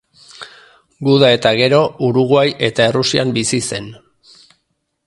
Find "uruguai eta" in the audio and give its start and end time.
2.09-2.89